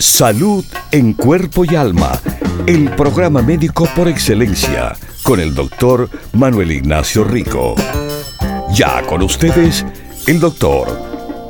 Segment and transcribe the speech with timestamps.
[0.00, 2.18] Salud en cuerpo y alma.
[2.66, 7.74] El programa médico por excelencia con el doctor Manuel Ignacio Rico.
[8.72, 9.84] Ya con ustedes,
[10.26, 10.88] el doctor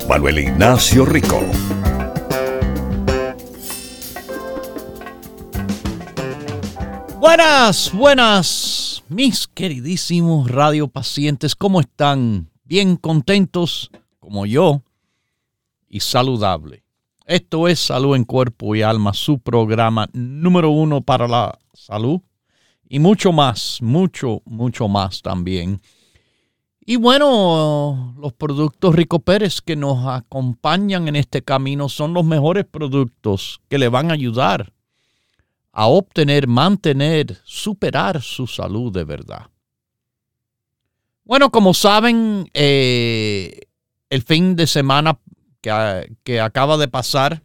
[0.08, 1.40] Manuel Ignacio Rico.
[7.20, 12.50] Buenas, buenas, mis queridísimos radiopacientes, ¿cómo están?
[12.64, 14.82] Bien contentos como yo
[15.88, 16.82] y saludable.
[17.30, 22.20] Esto es Salud en Cuerpo y Alma, su programa número uno para la salud
[22.88, 25.80] y mucho más, mucho, mucho más también.
[26.80, 32.64] Y bueno, los productos Rico Pérez que nos acompañan en este camino son los mejores
[32.64, 34.72] productos que le van a ayudar
[35.70, 39.46] a obtener, mantener, superar su salud de verdad.
[41.22, 43.68] Bueno, como saben, eh,
[44.08, 45.16] el fin de semana
[45.60, 47.42] que, acaba de pasar,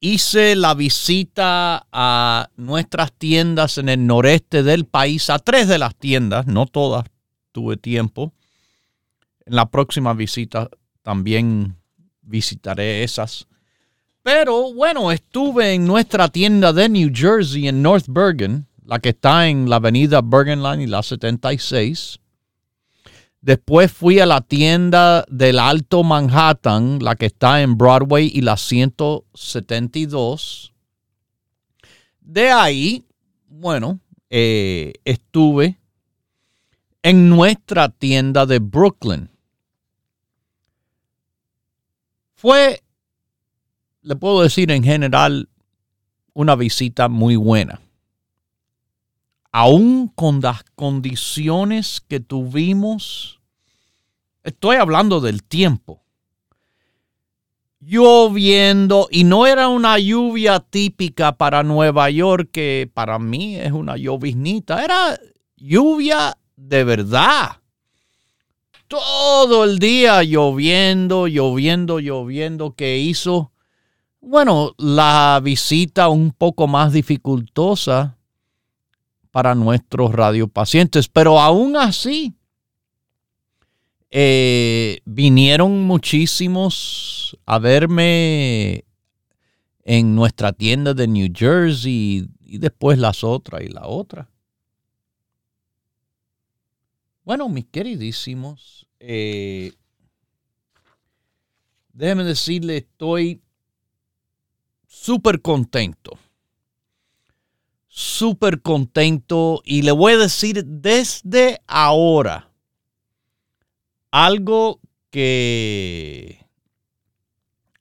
[0.00, 5.94] hice la visita a nuestras tiendas en el noreste del país, a tres de las
[5.96, 7.06] tiendas, no todas
[7.52, 8.32] tuve tiempo.
[9.44, 10.68] En la próxima visita
[11.02, 11.76] también
[12.22, 13.46] visitaré esas.
[14.22, 19.48] Pero bueno, estuve en nuestra tienda de New Jersey en North Bergen, la que está
[19.48, 22.20] en la avenida Bergen Line y la 76.
[23.46, 28.56] Después fui a la tienda del Alto Manhattan, la que está en Broadway y la
[28.56, 30.74] 172.
[32.18, 33.06] De ahí,
[33.46, 35.78] bueno, eh, estuve
[37.04, 39.30] en nuestra tienda de Brooklyn.
[42.34, 42.82] Fue,
[44.02, 45.48] le puedo decir en general,
[46.32, 47.80] una visita muy buena
[49.56, 53.35] aún con las condiciones que tuvimos,
[54.46, 56.04] estoy hablando del tiempo,
[57.80, 63.96] lloviendo y no era una lluvia típica para Nueva York, que para mí es una
[63.96, 65.18] lloviznita, era
[65.56, 67.60] lluvia de verdad.
[68.88, 73.50] Todo el día lloviendo, lloviendo, lloviendo, que hizo,
[74.20, 78.16] bueno, la visita un poco más dificultosa
[79.32, 81.08] para nuestros radiopacientes.
[81.08, 82.35] Pero aún así,
[84.10, 88.84] eh, vinieron muchísimos a verme
[89.82, 94.30] en nuestra tienda de New Jersey y después las otras y la otra.
[97.24, 99.72] Bueno, mis queridísimos, eh,
[101.92, 103.42] déjenme decirle, estoy
[104.86, 106.18] súper contento
[107.96, 112.52] súper contento y le voy a decir desde ahora
[114.16, 116.46] algo que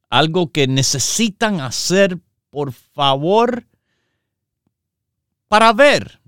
[0.09, 2.19] algo que necesitan hacer
[2.49, 3.65] por favor
[5.47, 6.19] para ver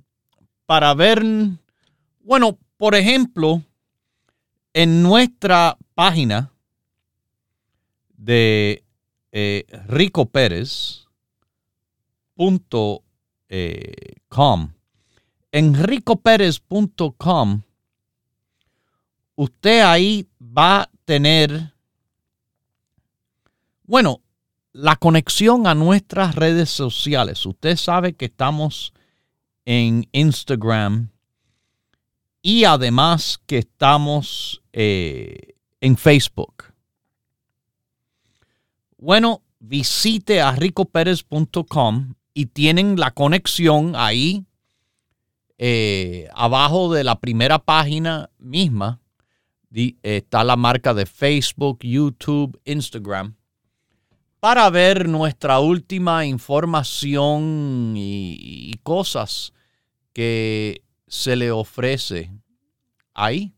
[0.66, 1.22] para ver
[2.22, 3.62] bueno por ejemplo
[4.72, 6.53] en nuestra página
[8.16, 8.85] de
[9.34, 11.06] eh, Rico Pérez
[13.50, 14.69] eh, com.
[15.51, 17.63] enricopérez.com,
[19.38, 21.74] usted ahí va a tener,
[23.84, 24.22] bueno,
[24.74, 27.46] la conexión a nuestras redes sociales.
[27.46, 28.94] Usted sabe que estamos
[29.66, 31.12] en Instagram
[32.42, 36.66] y además que estamos eh, en Facebook.
[38.98, 44.45] Bueno, visite a ricopérez.com y tienen la conexión ahí
[45.60, 49.00] eh, abajo de la primera página misma.
[49.72, 53.36] Está la marca de Facebook, YouTube, Instagram
[54.40, 59.52] para ver nuestra última información y, cosas
[60.14, 62.31] que se le ofrece
[63.14, 63.54] ahí.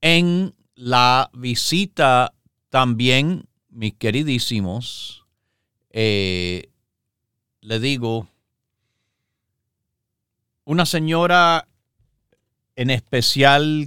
[0.00, 2.34] En la visita
[2.70, 5.24] también, mis queridísimos,
[5.90, 6.70] eh,
[7.60, 8.28] le digo,
[10.64, 11.68] una señora
[12.74, 13.86] en especial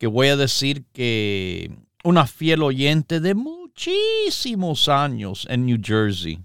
[0.00, 6.42] que voy a decir que una fiel oyente de muchísimos años en New Jersey,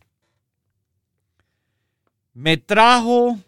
[2.33, 3.39] me trajo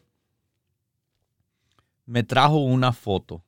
[2.06, 3.44] me trajo una foto.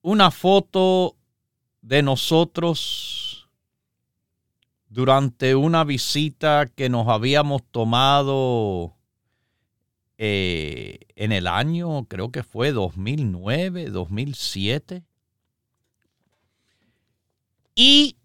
[0.00, 1.16] Una foto
[1.82, 3.46] de nosotros
[4.88, 8.97] durante una visita que nos habíamos tomado
[10.18, 15.04] eh, en el año, creo que fue 2009, 2007.
[17.76, 18.16] Y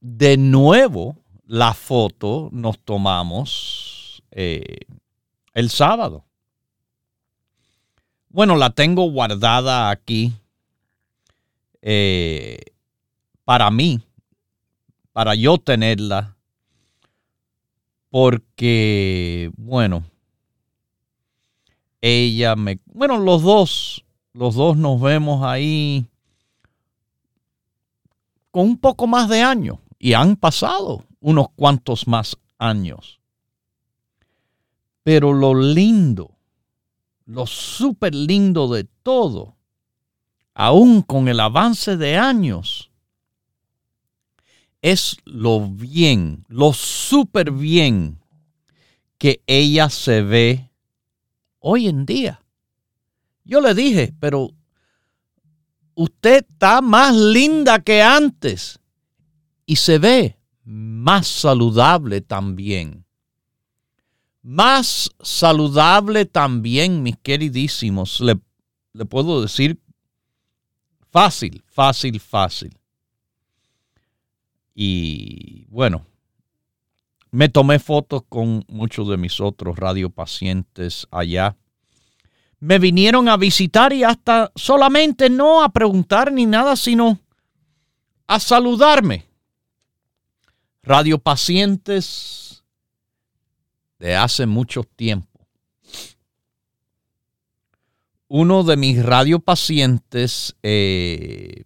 [0.00, 1.16] de nuevo
[1.46, 4.80] la foto nos tomamos eh,
[5.54, 6.24] el sábado.
[8.28, 10.32] Bueno, la tengo guardada aquí
[11.80, 12.58] eh,
[13.44, 14.00] para mí,
[15.12, 16.36] para yo tenerla,
[18.10, 20.04] porque, bueno,
[22.06, 22.80] ella me...
[22.84, 24.04] Bueno, los dos,
[24.34, 26.04] los dos nos vemos ahí
[28.50, 33.20] con un poco más de años y han pasado unos cuantos más años.
[35.02, 36.36] Pero lo lindo,
[37.24, 39.56] lo súper lindo de todo,
[40.52, 42.90] aún con el avance de años,
[44.82, 48.18] es lo bien, lo súper bien
[49.16, 50.68] que ella se ve
[51.66, 52.42] hoy en día.
[53.42, 54.50] Yo le dije, pero
[55.94, 58.78] usted está más linda que antes
[59.64, 63.06] y se ve más saludable también.
[64.42, 68.20] Más saludable también, mis queridísimos.
[68.20, 68.38] Le,
[68.92, 69.80] le puedo decir
[71.10, 72.78] fácil, fácil, fácil.
[74.74, 76.06] Y bueno,
[77.34, 81.56] me tomé fotos con muchos de mis otros radiopacientes allá.
[82.60, 87.18] Me vinieron a visitar y hasta solamente no a preguntar ni nada, sino
[88.28, 89.24] a saludarme.
[90.84, 92.62] Radiopacientes
[93.98, 95.40] de hace mucho tiempo.
[98.28, 101.64] Uno de mis radiopacientes eh,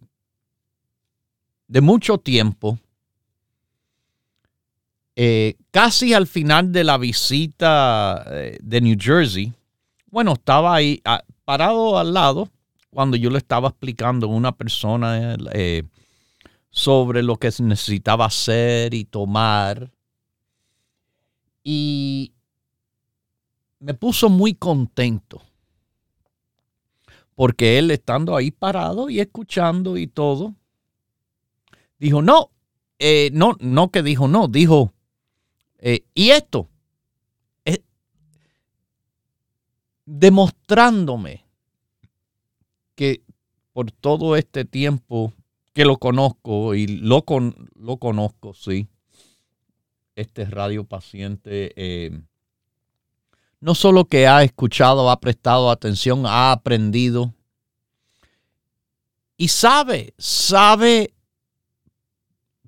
[1.67, 2.79] de mucho tiempo
[5.21, 9.51] eh, casi al final de la visita eh, de New Jersey,
[10.09, 12.47] bueno, estaba ahí ah, parado al lado
[12.89, 15.83] cuando yo le estaba explicando a una persona eh,
[16.69, 19.91] sobre lo que necesitaba hacer y tomar.
[21.65, 22.31] Y
[23.79, 25.41] me puso muy contento.
[27.35, 30.55] Porque él estando ahí parado y escuchando y todo,
[31.97, 32.51] dijo, no,
[33.33, 34.93] no, no que dijo no, dijo,
[35.79, 36.69] eh, y esto,
[37.65, 37.81] es
[40.05, 41.45] demostrándome
[42.95, 43.21] que
[43.73, 45.33] por todo este tiempo
[45.73, 47.23] que lo conozco y lo,
[47.75, 48.87] lo conozco, sí,
[50.15, 52.21] este radio paciente, eh,
[53.61, 57.33] no solo que ha escuchado, ha prestado atención, ha aprendido
[59.37, 61.13] y sabe, sabe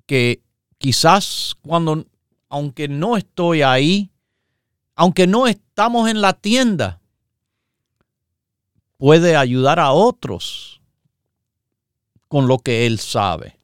[0.06, 0.40] que
[0.78, 2.06] quizás cuando
[2.52, 4.10] aunque no estoy ahí,
[4.94, 7.00] aunque no estamos en la tienda,
[8.98, 10.82] puede ayudar a otros
[12.28, 13.58] con lo que él sabe.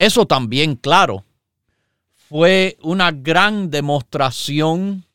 [0.00, 1.24] Eso también, claro,
[2.28, 5.06] fue una gran demostración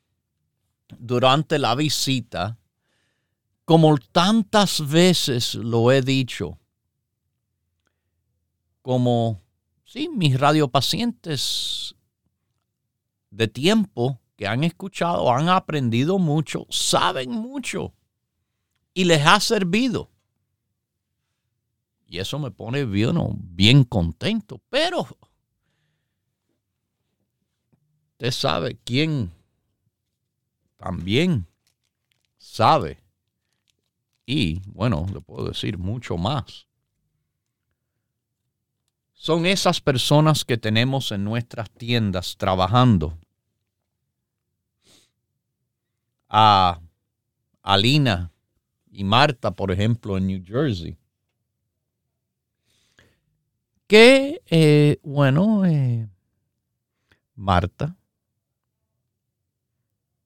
[0.98, 2.57] durante la visita,
[3.65, 6.57] como tantas veces lo he dicho,
[8.81, 9.40] como
[9.91, 11.95] Sí, mis radiopacientes
[13.29, 17.93] de tiempo que han escuchado, han aprendido mucho, saben mucho
[18.93, 20.10] y les ha servido.
[22.07, 23.17] Y eso me pone bien,
[23.53, 24.62] bien contento.
[24.69, 25.05] Pero
[28.13, 29.29] usted sabe quién
[30.77, 31.45] también
[32.38, 33.03] sabe.
[34.25, 36.70] Y bueno, le puedo decir mucho más
[39.21, 43.19] son esas personas que tenemos en nuestras tiendas trabajando.
[46.27, 46.81] A
[47.61, 48.31] Alina
[48.89, 50.97] y Marta, por ejemplo, en New Jersey.
[53.85, 56.09] Que, eh, bueno, eh,
[57.35, 57.95] Marta,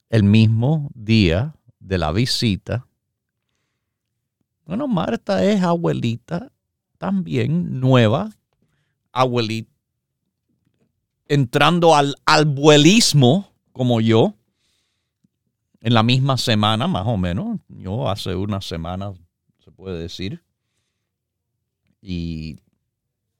[0.09, 2.87] el mismo día de la visita,
[4.63, 6.49] bueno, Marta es abuelita
[6.97, 8.29] también nueva
[9.15, 9.71] abuelito,
[11.27, 14.35] entrando al abuelismo como yo,
[15.81, 17.59] en la misma semana, más o menos.
[17.67, 19.15] Yo hace unas semanas,
[19.63, 20.43] se puede decir.
[22.01, 22.57] Y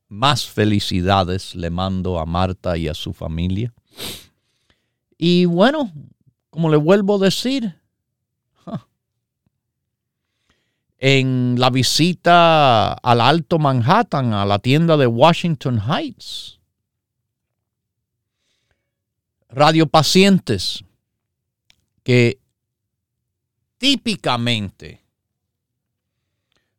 [0.07, 3.73] más felicidades le mando a Marta y a su familia.
[5.17, 5.91] Y bueno,
[6.49, 7.81] como le vuelvo a decir,
[10.97, 16.59] en la visita al Alto Manhattan, a la tienda de Washington Heights.
[19.49, 20.83] Radiopacientes
[22.03, 22.39] que
[23.77, 25.05] típicamente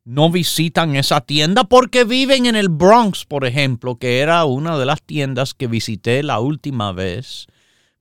[0.04, 4.86] no visitan esa tienda porque viven en el Bronx, por ejemplo, que era una de
[4.86, 7.46] las tiendas que visité la última vez,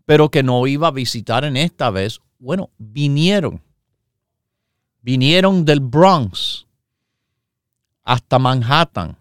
[0.05, 2.19] pero que no iba a visitar en esta vez.
[2.37, 3.63] Bueno, vinieron.
[5.05, 6.65] Vinieron del Bronx
[8.01, 9.15] hasta Manhattan.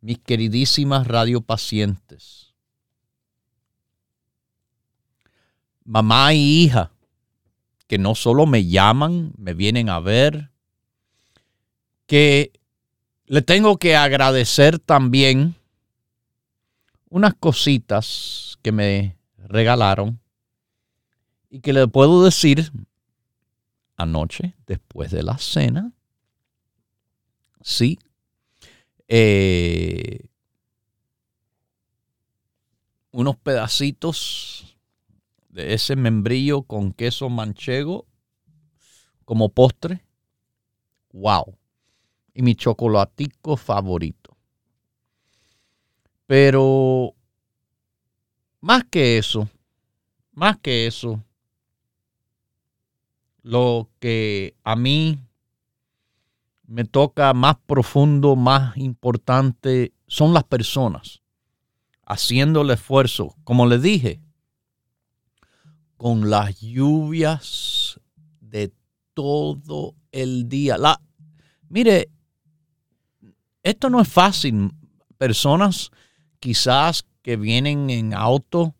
[0.00, 2.54] Mis queridísimas radiopacientes.
[5.82, 6.92] Mamá y hija
[7.88, 10.52] que no solo me llaman, me vienen a ver,
[12.06, 12.52] que
[13.26, 15.56] le tengo que agradecer también
[17.08, 20.20] unas cositas que me regalaron
[21.50, 22.72] y que le puedo decir
[23.96, 25.92] anoche, después de la cena,
[27.60, 27.98] sí,
[29.08, 30.28] eh,
[33.10, 34.76] unos pedacitos
[35.48, 38.06] de ese membrillo con queso manchego
[39.24, 40.04] como postre.
[41.12, 41.58] ¡Wow!
[42.34, 44.36] Y mi chocolatico favorito.
[46.26, 47.14] Pero
[48.60, 49.48] más que eso,
[50.32, 51.24] más que eso,
[53.48, 55.18] lo que a mí
[56.66, 61.22] me toca más profundo, más importante, son las personas
[62.04, 63.36] haciendo el esfuerzo.
[63.44, 64.20] Como le dije,
[65.96, 67.98] con las lluvias
[68.42, 68.70] de
[69.14, 70.76] todo el día.
[70.76, 71.00] La,
[71.70, 72.10] mire,
[73.62, 74.72] esto no es fácil.
[75.16, 75.90] Personas
[76.38, 78.74] quizás que vienen en auto,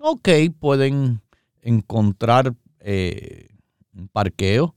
[0.00, 1.20] ok, pueden
[1.60, 3.48] encontrar eh,
[3.94, 4.74] un parqueo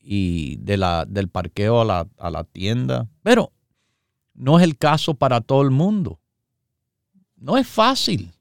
[0.00, 3.52] y de la, del parqueo a la, a la tienda, pero
[4.34, 6.20] no es el caso para todo el mundo.
[7.36, 8.32] No es fácil.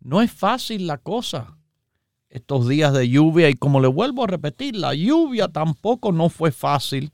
[0.00, 1.56] No es fácil la cosa
[2.34, 6.50] estos días de lluvia y como le vuelvo a repetir, la lluvia tampoco no fue
[6.50, 7.12] fácil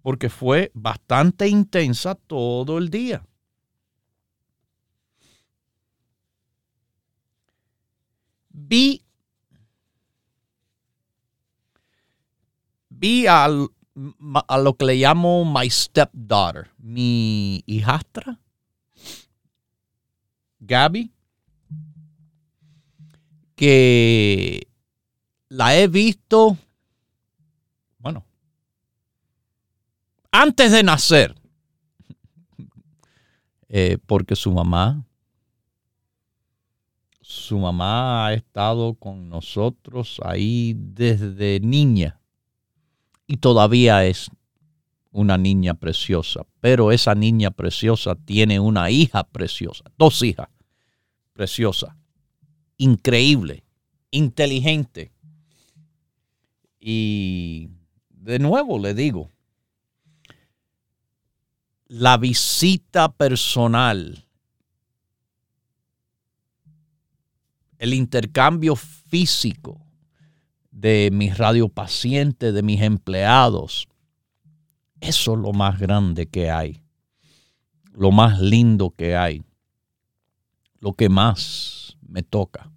[0.00, 3.26] porque fue bastante intensa todo el día.
[8.50, 9.02] Vi,
[13.28, 18.38] a lo que le llamo my stepdaughter, mi hijastra,
[20.60, 21.10] Gaby
[23.56, 24.66] que
[25.48, 26.56] la he visto,
[27.98, 28.24] bueno,
[30.30, 31.34] antes de nacer,
[33.68, 35.04] eh, porque su mamá,
[37.20, 42.18] su mamá ha estado con nosotros ahí desde niña
[43.32, 44.30] y todavía es
[45.10, 50.50] una niña preciosa, pero esa niña preciosa tiene una hija preciosa, dos hijas
[51.32, 51.94] preciosas
[52.76, 53.64] increíble,
[54.10, 55.12] inteligente.
[56.78, 57.70] Y
[58.10, 59.30] de nuevo le digo,
[61.88, 64.26] la visita personal,
[67.78, 69.80] el intercambio físico
[70.72, 73.86] de mis radiopacientes, de mis empleados,
[75.00, 76.82] eso es lo más grande que hay,
[77.92, 79.42] lo más lindo que hay,
[80.80, 82.72] lo que más me toca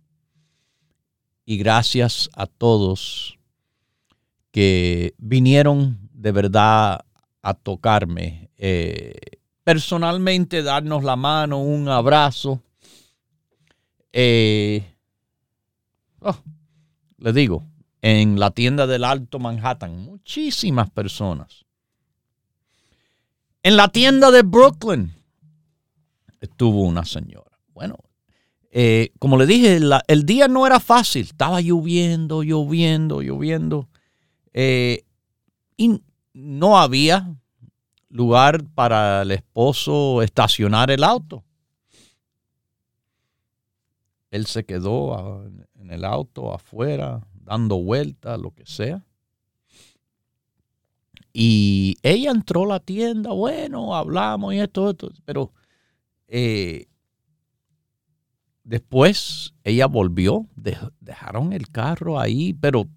[1.46, 3.38] y gracias a todos
[4.52, 7.06] que vinieron de verdad
[7.42, 8.50] a tocarme.
[8.58, 9.14] Eh,
[9.64, 12.62] personalmente, darnos la mano, un abrazo.
[14.12, 14.84] Eh,
[16.20, 16.36] oh,
[17.18, 17.64] digo,
[18.08, 21.66] en la tienda del Alto Manhattan, muchísimas personas.
[23.64, 25.12] En la tienda de Brooklyn
[26.40, 27.58] estuvo una señora.
[27.74, 27.98] Bueno,
[28.70, 31.24] eh, como le dije, el día no era fácil.
[31.24, 33.90] Estaba lloviendo, lloviendo, lloviendo.
[34.54, 35.04] Eh,
[35.76, 36.00] y
[36.32, 37.36] no había
[38.10, 41.44] lugar para el esposo estacionar el auto.
[44.30, 45.44] Él se quedó
[45.80, 49.06] en el auto afuera, dando vueltas, lo que sea.
[51.32, 55.52] Y ella entró a la tienda, bueno, hablamos y esto, esto, pero
[56.28, 56.88] eh,
[58.66, 60.48] Después ella volvió,
[61.00, 62.88] dejaron el carro ahí, pero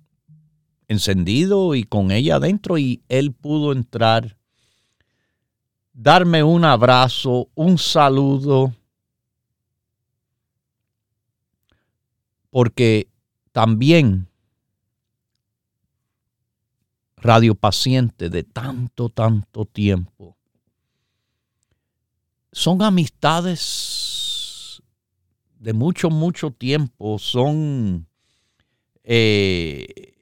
[0.88, 4.38] encendido y con ella adentro y él pudo entrar,
[5.92, 8.72] darme un abrazo, un saludo,
[12.48, 13.08] porque
[13.52, 14.26] también
[17.20, 20.37] radiopaciente de tanto, tanto tiempo.
[22.52, 24.80] Son amistades
[25.58, 27.18] de mucho, mucho tiempo.
[27.18, 28.06] Son,
[29.04, 30.14] eh,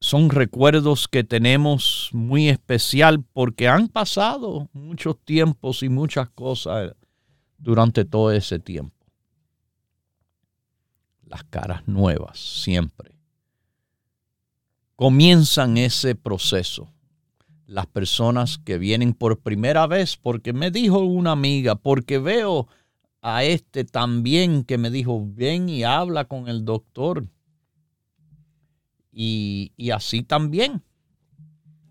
[0.00, 6.94] son recuerdos que tenemos muy especial porque han pasado muchos tiempos y muchas cosas
[7.58, 8.94] durante todo ese tiempo.
[11.24, 13.15] Las caras nuevas, siempre
[14.96, 16.92] comienzan ese proceso.
[17.66, 22.68] Las personas que vienen por primera vez, porque me dijo una amiga, porque veo
[23.20, 27.26] a este también que me dijo, ven y habla con el doctor.
[29.12, 30.82] Y, y así también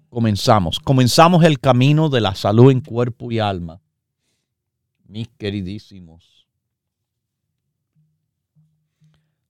[0.10, 0.80] comenzamos.
[0.80, 3.82] Comenzamos el camino de la salud en cuerpo y alma.
[5.08, 6.48] Mis queridísimos.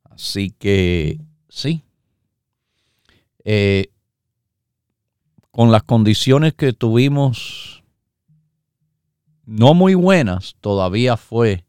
[0.04, 1.20] Así que
[1.50, 1.85] sí,
[3.46, 3.92] eh,
[5.52, 7.84] con las condiciones que tuvimos
[9.46, 11.64] no muy buenas, todavía fue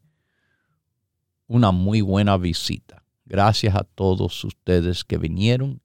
[1.45, 3.03] una muy buena visita.
[3.25, 5.79] Gracias a todos ustedes que vinieron,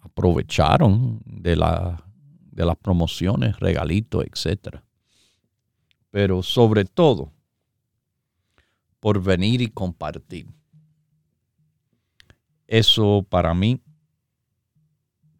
[0.00, 2.04] aprovecharon de, la,
[2.52, 4.80] de las promociones, regalitos, etc.
[6.10, 7.32] Pero sobre todo,
[9.00, 10.46] por venir y compartir.
[12.66, 13.80] Eso para mí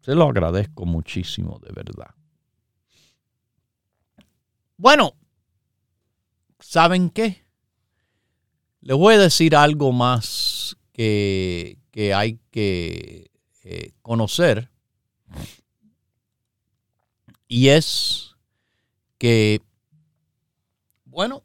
[0.05, 2.13] se lo agradezco muchísimo, de verdad.
[4.77, 5.15] Bueno,
[6.59, 7.43] ¿saben qué?
[8.81, 11.79] Les voy a decir algo más que,
[12.15, 13.31] hay que
[13.63, 14.69] eh, conocer.
[17.47, 18.35] Y es
[19.17, 19.59] que,
[21.05, 21.43] bueno,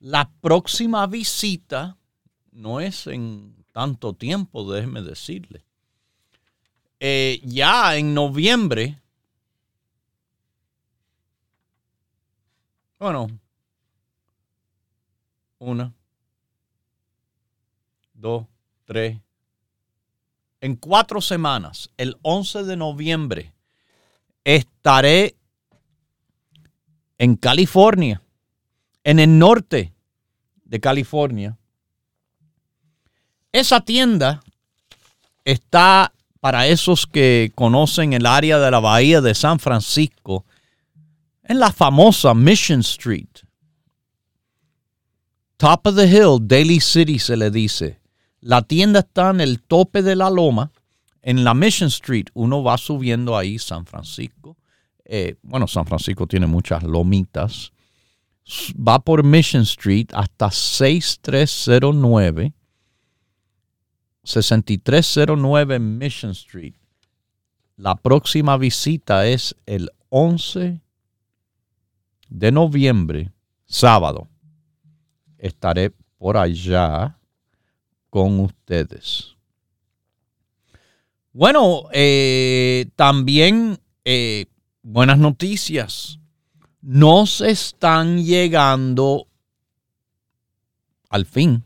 [0.00, 1.98] la próxima visita
[2.50, 5.66] no es en tanto tiempo, déjeme decirle.
[7.04, 8.96] Eh, ya en noviembre,
[13.00, 13.28] bueno,
[15.58, 15.92] una,
[18.14, 18.46] dos,
[18.84, 19.18] tres,
[20.60, 23.52] en cuatro semanas, el 11 de noviembre,
[24.44, 25.34] estaré
[27.18, 28.22] en California,
[29.02, 29.92] en el norte
[30.64, 31.58] de California.
[33.50, 34.40] Esa tienda
[35.44, 36.12] está
[36.42, 40.44] para esos que conocen el área de la bahía de San Francisco,
[41.44, 43.28] en la famosa Mission Street.
[45.56, 48.00] Top of the Hill, Daily City se le dice.
[48.40, 50.72] La tienda está en el tope de la loma,
[51.22, 52.26] en la Mission Street.
[52.34, 54.56] Uno va subiendo ahí San Francisco.
[55.04, 57.70] Eh, bueno, San Francisco tiene muchas lomitas.
[58.76, 62.52] Va por Mission Street hasta 6309
[64.24, 66.74] 6309 Mission Street.
[67.76, 70.80] La próxima visita es el 11
[72.28, 73.32] de noviembre,
[73.64, 74.28] sábado.
[75.38, 77.18] Estaré por allá
[78.10, 79.34] con ustedes.
[81.32, 84.46] Bueno, eh, también eh,
[84.82, 86.18] buenas noticias.
[86.80, 89.26] Nos están llegando
[91.08, 91.64] al fin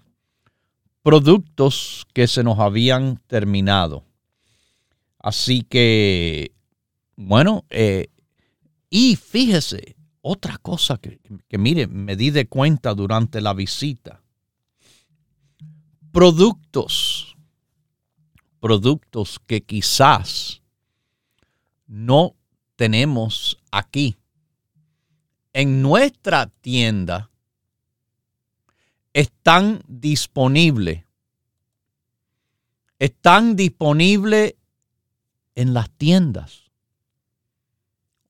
[1.06, 4.04] productos que se nos habían terminado.
[5.20, 6.50] Así que,
[7.14, 8.08] bueno, eh,
[8.90, 14.20] y fíjese, otra cosa que, que mire, me di de cuenta durante la visita.
[16.10, 17.36] Productos,
[18.58, 20.60] productos que quizás
[21.86, 22.34] no
[22.74, 24.16] tenemos aquí.
[25.52, 27.30] En nuestra tienda
[29.16, 31.04] están disponibles.
[32.98, 34.56] Están disponibles
[35.54, 36.70] en las tiendas.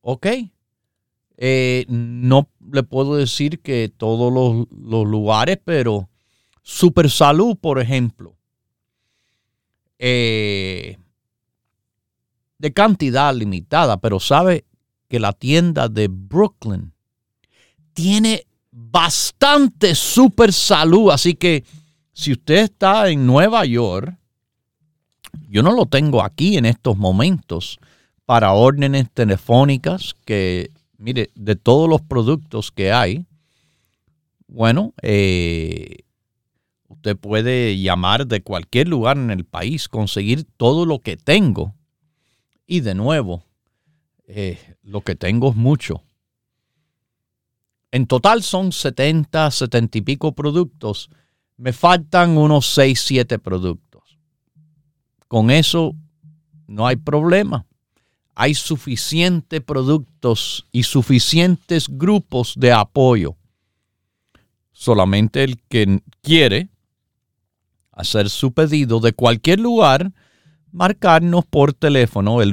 [0.01, 0.29] ¿Ok?
[1.39, 6.09] Eh, no le puedo decir que todos los, lugares, pero
[6.63, 8.37] Super Salud, por ejemplo,
[9.99, 10.99] eh,
[12.59, 14.65] de cantidad limitada, pero sabe
[15.09, 16.93] que la tienda de Brooklyn
[17.93, 21.11] tiene bastante super salud.
[21.11, 21.65] Así que
[22.13, 24.15] si usted está en Nueva York,
[25.49, 27.79] yo no lo tengo aquí en estos momentos
[28.27, 33.25] para órdenes telefónicas que, mire, de todos los productos que hay,
[34.47, 36.05] bueno, eh,
[36.89, 41.75] usted puede llamar de cualquier lugar en el país, conseguir todo lo que tengo.
[42.67, 43.45] Y de nuevo,
[44.27, 46.03] eh, lo que tengo es mucho.
[47.97, 51.09] En total son 70, 70 y pico productos.
[51.57, 54.19] Me faltan unos 6, 7 productos.
[55.29, 55.95] Con eso
[56.67, 57.65] no hay problema.
[58.35, 63.35] hay suficientes productos y suficientes grupos de apoyo.
[64.73, 66.69] Solamente el que quiere
[67.93, 70.13] hacer su pedido de cualquier lugar,
[70.71, 72.53] marcarnos por teléfono el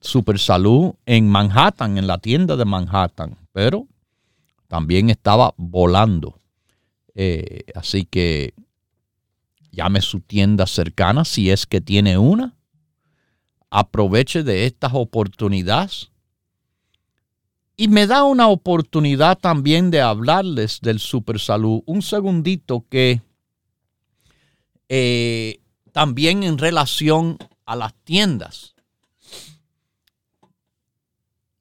[0.00, 3.86] Super Salud en Manhattan, en la tienda de Manhattan, pero
[4.68, 6.40] también estaba volando.
[7.14, 8.54] Eh, así que
[9.70, 12.56] llame su tienda cercana si es que tiene una.
[13.70, 16.10] Aproveche de estas oportunidades.
[17.76, 21.82] Y me da una oportunidad también de hablarles del Super Salud.
[21.84, 23.20] Un segundito que
[24.88, 25.60] eh,
[25.92, 28.74] también en relación a las tiendas.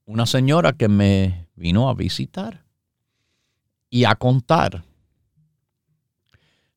[0.05, 2.64] Una señora que me vino a visitar
[3.95, 4.83] y a contar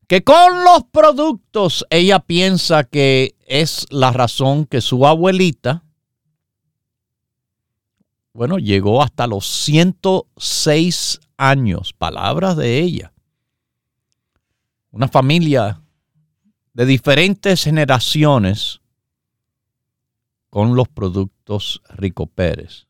[0.07, 5.83] que con los productos ella piensa que es la razón que su abuelita,
[8.33, 13.13] bueno, llegó hasta los 106 años, palabras de ella.
[14.93, 15.83] Una familia
[16.73, 18.81] de diferentes generaciones
[20.51, 22.87] con los productos Rico Pérez.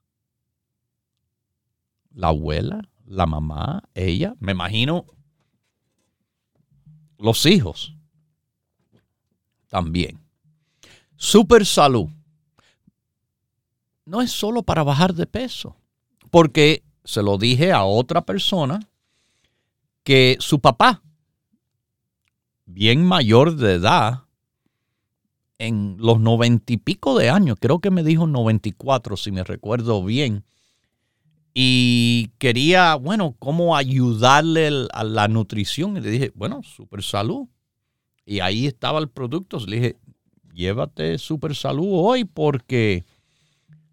[2.12, 5.06] La abuela, la mamá, ella, me imagino
[7.18, 7.94] los hijos
[9.68, 10.18] también.
[11.16, 12.08] Super salud.
[14.04, 15.76] No es solo para bajar de peso,
[16.30, 18.80] porque se lo dije a otra persona
[20.02, 21.02] que su papá
[22.68, 24.24] bien mayor de edad,
[25.58, 30.04] en los noventa y pico de años, creo que me dijo 94 si me recuerdo
[30.04, 30.44] bien,
[31.60, 35.96] y quería, bueno, cómo ayudarle a la nutrición.
[35.96, 37.48] Y le dije, bueno, Super Salud.
[38.24, 39.58] Y ahí estaba el producto.
[39.66, 39.96] Le dije,
[40.52, 43.04] llévate Super Salud hoy porque,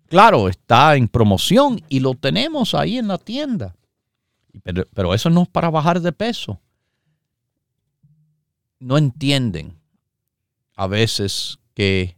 [0.07, 3.75] claro, está en promoción y lo tenemos ahí en la tienda.
[4.61, 6.59] Pero, pero eso no es para bajar de peso
[8.79, 9.79] no entienden
[10.75, 12.17] a veces que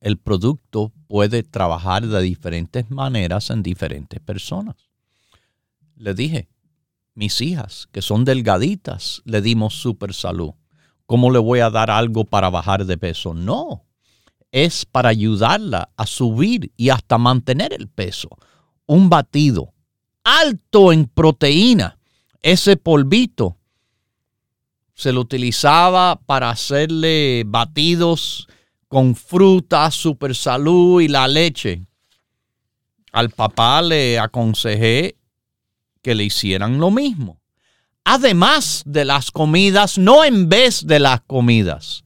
[0.00, 4.76] el producto puede trabajar de diferentes maneras en diferentes personas.
[5.96, 6.48] Le dije,
[7.14, 10.52] mis hijas, que son delgaditas, le dimos super salud.
[11.06, 13.34] ¿Cómo le voy a dar algo para bajar de peso?
[13.34, 13.84] No,
[14.52, 18.28] es para ayudarla a subir y hasta mantener el peso.
[18.86, 19.72] Un batido
[20.22, 21.98] alto en proteína,
[22.42, 23.56] ese polvito
[24.94, 28.48] se lo utilizaba para hacerle batidos
[28.88, 31.86] con fruta, super salud y la leche.
[33.12, 35.16] Al papá le aconsejé
[36.02, 37.40] que le hicieran lo mismo.
[38.04, 42.04] Además de las comidas, no en vez de las comidas,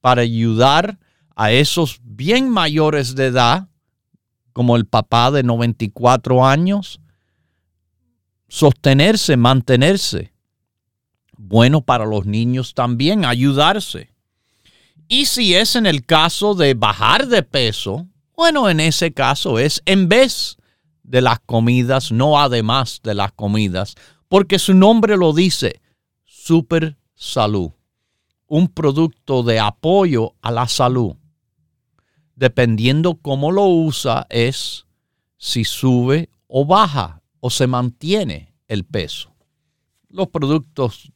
[0.00, 0.98] para ayudar
[1.34, 3.68] a esos bien mayores de edad,
[4.52, 7.00] como el papá de 94 años,
[8.48, 10.32] sostenerse, mantenerse
[11.42, 14.11] bueno para los niños también ayudarse.
[15.12, 19.82] Y si es en el caso de bajar de peso, bueno, en ese caso es
[19.84, 20.56] en vez
[21.02, 23.94] de las comidas, no además de las comidas,
[24.28, 25.82] porque su nombre lo dice,
[26.24, 27.72] Super Salud,
[28.46, 31.14] un producto de apoyo a la salud.
[32.34, 34.86] Dependiendo cómo lo usa es
[35.36, 39.34] si sube o baja o se mantiene el peso.
[40.08, 41.12] Los productos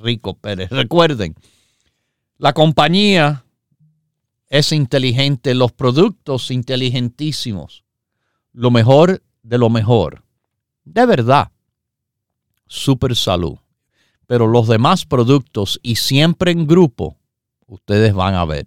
[0.00, 0.70] Rico Pérez.
[0.70, 1.34] Recuerden,
[2.44, 3.46] la compañía
[4.50, 7.86] es inteligente, los productos inteligentísimos,
[8.52, 10.24] lo mejor de lo mejor.
[10.84, 11.52] De verdad,
[12.66, 13.56] super salud.
[14.26, 17.16] Pero los demás productos y siempre en grupo,
[17.66, 18.66] ustedes van a ver.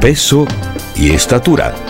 [0.00, 0.46] peso
[0.96, 1.89] y estatura.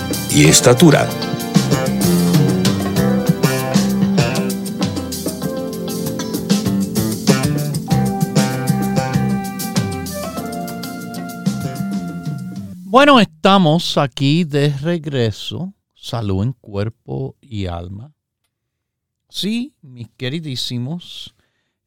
[0.33, 1.09] y estatura.
[12.85, 15.73] Bueno, estamos aquí de regreso.
[15.93, 18.11] Salud en cuerpo y alma.
[19.29, 21.33] Sí, mis queridísimos,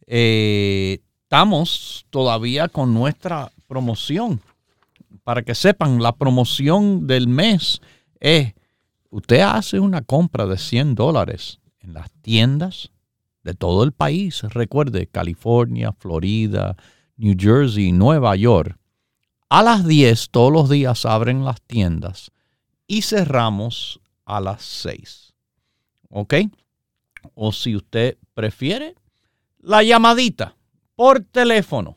[0.07, 4.41] eh, estamos todavía con nuestra promoción.
[5.25, 7.81] Para que sepan, la promoción del mes
[8.21, 8.55] es,
[9.11, 12.91] usted hace una compra de 100 dólares en las tiendas
[13.43, 14.43] de todo el país.
[14.43, 16.77] Recuerde, California, Florida,
[17.17, 18.79] New Jersey, Nueva York
[19.55, 22.33] a las 10 todos los días abren las tiendas
[22.89, 25.33] y cerramos a las 6.
[26.09, 26.35] ¿Ok?
[27.35, 28.97] O si usted prefiere,
[29.61, 30.57] la llamadita
[30.97, 31.97] por teléfono.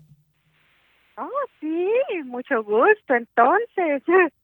[2.33, 3.15] Mucho gusto.
[3.15, 4.03] Entonces,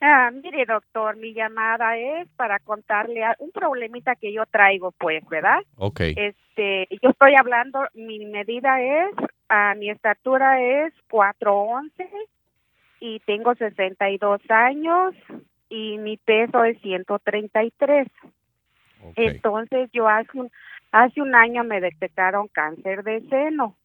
[0.00, 5.60] Ah, mire, doctor, mi llamada es para contarle un problemita que yo traigo, pues, ¿verdad?
[5.76, 6.00] Ok.
[6.00, 9.14] Este, yo estoy hablando, mi medida es,
[9.48, 11.90] a mi estatura es 4'11
[13.00, 15.14] y tengo 62 años
[15.70, 18.06] y mi peso es 133.
[19.02, 19.26] Okay.
[19.28, 20.50] Entonces, yo hace un,
[20.92, 23.76] hace un año me detectaron cáncer de seno.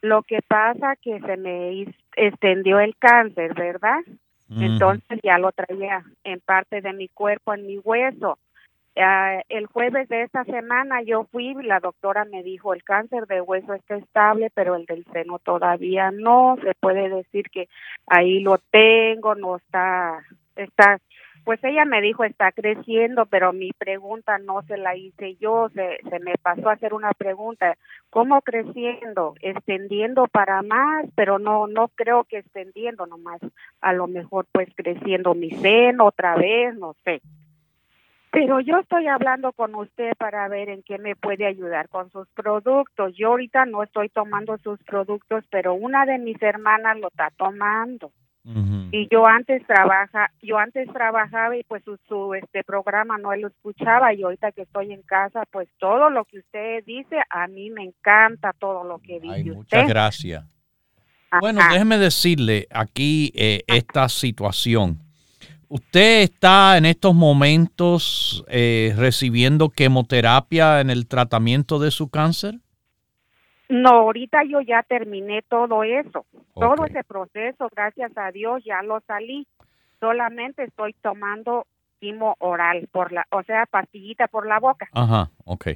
[0.00, 1.70] Lo que pasa que se me
[2.16, 4.00] extendió el cáncer, ¿verdad?
[4.50, 8.38] Entonces ya lo traía en parte de mi cuerpo, en mi hueso.
[8.96, 13.40] Ah, el jueves de esta semana yo fui, la doctora me dijo, el cáncer de
[13.40, 16.56] hueso está estable, pero el del seno todavía no.
[16.62, 17.68] Se puede decir que
[18.06, 20.22] ahí lo tengo, no está,
[20.54, 21.00] está
[21.44, 25.98] pues ella me dijo está creciendo, pero mi pregunta no se la hice yo, se,
[26.08, 27.76] se me pasó a hacer una pregunta,
[28.10, 29.34] ¿cómo creciendo?
[29.40, 33.40] Extendiendo para más, pero no no creo que extendiendo nomás,
[33.80, 37.20] a lo mejor pues creciendo mi seno otra vez, no sé.
[38.34, 42.26] Pero yo estoy hablando con usted para ver en qué me puede ayudar con sus
[42.30, 43.14] productos.
[43.16, 48.10] Yo ahorita no estoy tomando sus productos, pero una de mis hermanas lo está tomando.
[48.46, 54.12] Y yo antes trabaja, yo antes trabajaba y pues su, este programa no lo escuchaba
[54.12, 57.84] y ahorita que estoy en casa, pues todo lo que usted dice a mí me
[57.84, 60.44] encanta todo lo que dice Muchas gracias.
[61.40, 65.00] Bueno, déjeme decirle aquí eh, esta situación.
[65.68, 72.60] ¿Usted está en estos momentos eh, recibiendo quimioterapia en el tratamiento de su cáncer?
[73.68, 79.00] No, ahorita yo ya terminé todo eso, todo ese proceso, gracias a Dios ya lo
[79.06, 79.46] salí.
[80.00, 81.66] Solamente estoy tomando
[81.98, 84.88] quimo oral, por la, o sea, pastillita por la boca.
[84.92, 85.68] Ajá, ok.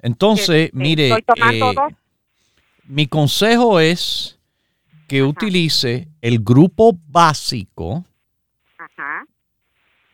[0.00, 1.74] Entonces, mire, eh,
[2.84, 4.40] mi consejo es
[5.06, 8.04] que utilice el grupo básico,
[8.78, 9.24] Ajá.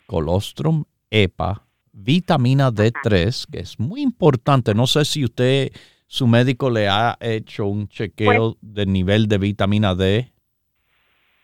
[0.06, 4.74] colostrum, EPA, vitamina D3, que es muy importante.
[4.74, 5.72] No sé si usted
[6.12, 10.30] su médico le ha hecho un chequeo pues del nivel de vitamina D?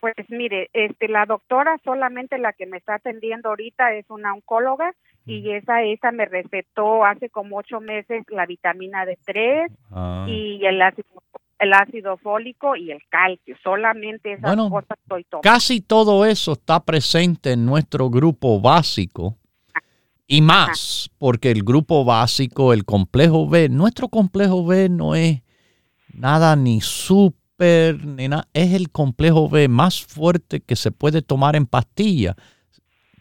[0.00, 4.94] Pues mire, este, la doctora solamente la que me está atendiendo ahorita es una oncóloga
[5.24, 5.50] y mm.
[5.52, 10.26] esa esa me recetó hace como ocho meses la vitamina D3 ah.
[10.28, 11.22] y el ácido,
[11.60, 13.56] el ácido fólico y el calcio.
[13.64, 15.50] Solamente esas cosas estoy tomando.
[15.50, 19.38] Casi todo eso está presente en nuestro grupo básico
[20.30, 25.40] y más, porque el grupo básico, el complejo B, nuestro complejo B no es,
[26.12, 28.46] nada ni super, ni nada.
[28.52, 32.36] Es el complejo B más fuerte que se puede tomar en pastilla.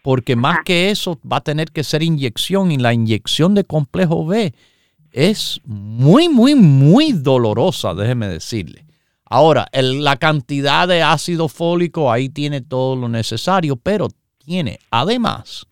[0.02, 4.26] Porque más que eso va a tener que ser inyección y la inyección de complejo
[4.26, 4.54] B
[5.10, 8.84] es muy, muy, muy dolorosa, déjeme decirle.
[9.24, 14.08] Ahora, la cantidad de ácido fólico ahí tiene todo lo necesario, pero
[14.44, 15.66] tiene además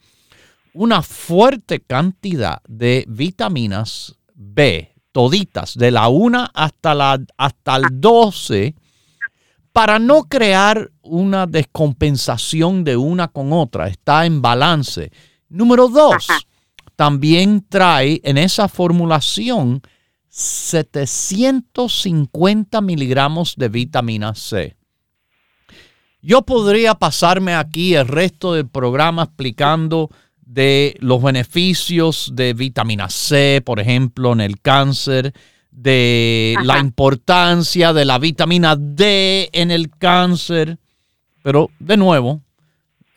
[0.76, 8.74] una fuerte cantidad de vitaminas B, toditas, de la 1 hasta, la, hasta el 12,
[9.72, 13.88] para no crear una descompensación de una con otra.
[13.88, 15.10] Está en balance.
[15.48, 16.26] Número 2,
[16.94, 19.82] también trae en esa formulación
[20.28, 24.76] 750 miligramos de vitamina C.
[26.20, 30.10] Yo podría pasarme aquí el resto del programa explicando
[30.46, 35.34] de los beneficios de vitamina C, por ejemplo, en el cáncer,
[35.70, 40.78] de la importancia de la vitamina D en el cáncer.
[41.42, 42.40] Pero de nuevo,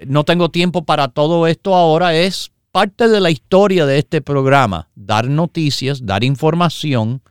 [0.06, 2.16] no tengo tiempo para todo esto ahora.
[2.16, 7.22] Es parte de la historia de este programa, dar noticias, dar información,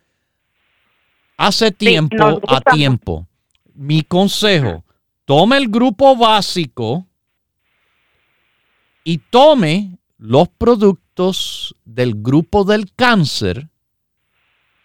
[1.36, 3.26] hace tiempo a tiempo.
[3.74, 4.84] Mi consejo,
[5.24, 7.07] tome el grupo básico
[9.08, 13.70] y tome los productos del grupo del cáncer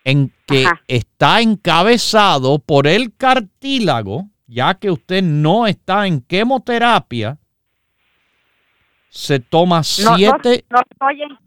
[0.06, 7.38] en que está encabezado por el cartílago, ya que usted no está en quimioterapia,
[9.10, 10.64] se toma siete.
[10.70, 11.38] No, estoy en,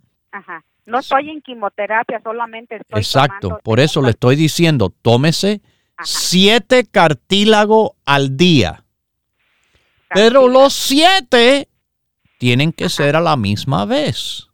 [0.84, 2.98] no estoy en quimioterapia, solamente estoy.
[2.98, 5.62] Exacto, por eso le estoy diciendo, tómese
[6.02, 8.84] siete cartílagos al día.
[10.10, 11.70] Pero los siete
[12.38, 14.48] tienen que ser a la misma vez.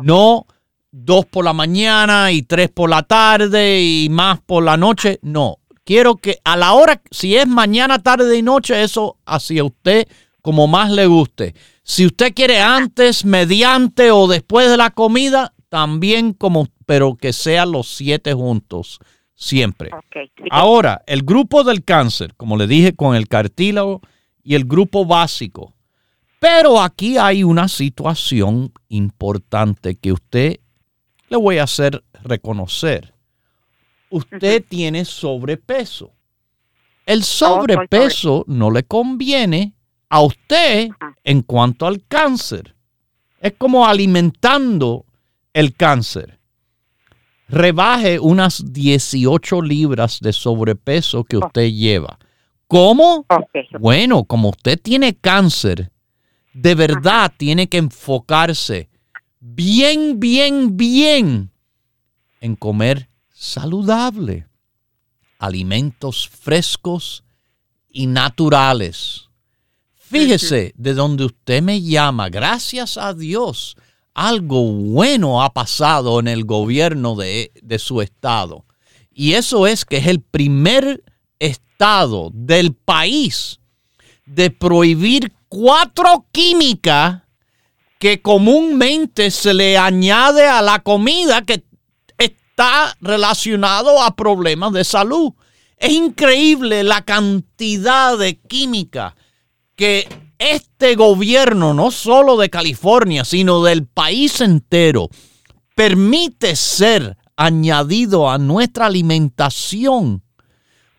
[0.00, 0.46] No
[0.92, 5.18] dos por la mañana y tres por la tarde y más por la noche.
[5.22, 10.06] No, quiero que a la hora, si es mañana, tarde y noche, eso hacia usted
[10.42, 11.54] como más le guste.
[11.82, 17.72] Si usted quiere antes, mediante o después de la comida, también como, pero que sean
[17.72, 18.98] los siete juntos,
[19.34, 19.90] siempre.
[20.50, 24.00] Ahora, el grupo del cáncer, como le dije, con el cartílago
[24.42, 25.74] y el grupo básico.
[26.42, 30.58] Pero aquí hay una situación importante que usted
[31.28, 33.14] le voy a hacer reconocer.
[34.10, 36.10] Usted tiene sobrepeso.
[37.06, 39.74] El oh, sobrepeso no le conviene
[40.08, 40.88] a usted
[41.22, 42.74] en cuanto al cáncer.
[43.38, 45.06] Es como alimentando
[45.52, 46.40] el cáncer.
[47.46, 52.18] Rebaje unas 18 libras de sobrepeso que usted lleva.
[52.66, 53.26] ¿Cómo?
[53.78, 55.92] Bueno, como usted tiene cáncer,
[56.52, 58.88] de verdad tiene que enfocarse
[59.40, 61.50] bien, bien, bien
[62.40, 64.46] en comer saludable,
[65.38, 67.24] alimentos frescos
[67.88, 69.28] y naturales.
[69.94, 73.76] Fíjese de donde usted me llama, gracias a Dios,
[74.14, 78.66] algo bueno ha pasado en el gobierno de, su estado.
[79.10, 81.02] Y eso es que es el primer
[81.38, 83.58] estado del país
[84.26, 87.24] de prohibir cuatro químicas
[87.98, 91.62] que comúnmente se le añade a la comida que
[92.16, 95.34] está relacionado a problemas de salud.
[95.76, 99.14] Es increíble la cantidad de química
[99.76, 105.10] que este gobierno, no solo de California, sino del país entero,
[105.74, 110.22] permite ser añadido a nuestra alimentación.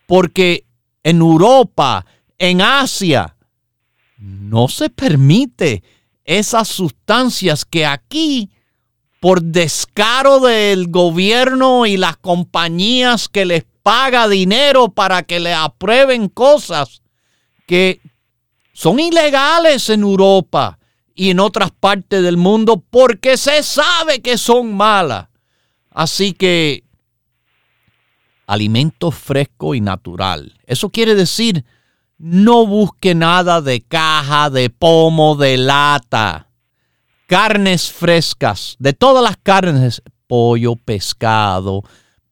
[0.05, 0.67] Porque
[1.01, 2.05] en Europa,
[2.37, 3.35] en Asia,
[4.23, 5.83] no se permite
[6.23, 8.49] esas sustancias que aquí,
[9.19, 16.29] por descaro del gobierno y las compañías que les paga dinero para que le aprueben
[16.29, 17.01] cosas
[17.67, 17.99] que
[18.71, 20.79] son ilegales en Europa
[21.13, 25.27] y en otras partes del mundo porque se sabe que son malas.
[25.89, 26.85] Así que
[28.47, 30.53] alimento fresco y natural.
[30.65, 31.65] Eso quiere decir,
[32.23, 36.47] no busque nada de caja, de pomo, de lata.
[37.27, 41.83] Carnes frescas, de todas las carnes, pollo, pescado,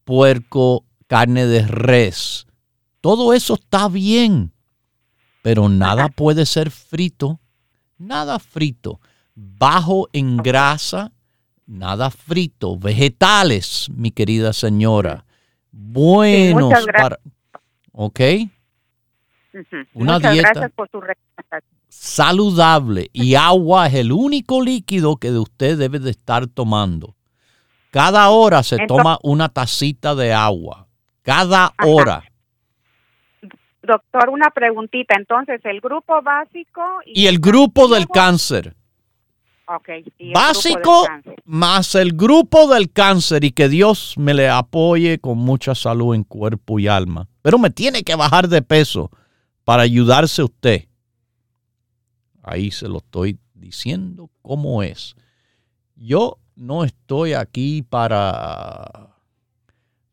[0.04, 2.46] puerco, carne de res.
[3.00, 4.52] Todo eso está bien
[5.42, 7.40] pero nada puede ser frito,
[7.98, 9.00] nada frito,
[9.34, 11.12] bajo en grasa,
[11.66, 15.26] nada frito, vegetales, mi querida señora,
[15.72, 17.18] buenos para,
[17.90, 18.20] ¿ok?
[19.94, 20.70] Una dieta
[21.88, 27.14] saludable y agua es el único líquido que de usted debe de estar tomando.
[27.90, 30.86] Cada hora se toma una tacita de agua.
[31.22, 32.24] cada hora.
[33.82, 35.14] Doctor, una preguntita.
[35.16, 38.74] Entonces, el grupo básico y, el grupo del cáncer.
[39.66, 40.04] Okay.
[40.34, 41.06] Básico
[41.44, 46.24] más el grupo del cáncer y que Dios me le apoye con mucha salud en
[46.24, 47.28] cuerpo y alma.
[47.42, 49.10] Pero me tiene que bajar de peso
[49.64, 50.88] para ayudarse usted.
[52.42, 55.14] Ahí se lo estoy diciendo cómo es.
[55.94, 59.12] Yo no estoy aquí para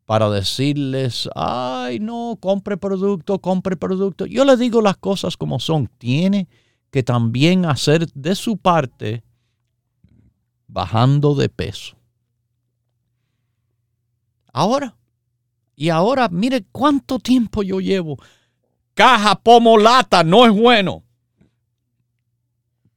[0.05, 4.25] para decirles, ay, no, compre producto, compre producto.
[4.25, 5.87] Yo le digo las cosas como son.
[5.99, 6.47] Tiene
[6.89, 9.23] que también hacer de su parte
[10.67, 11.95] bajando de peso.
[14.51, 14.97] Ahora,
[15.75, 18.17] y ahora, mire cuánto tiempo yo llevo.
[18.99, 21.05] Caja pomolata no es bueno.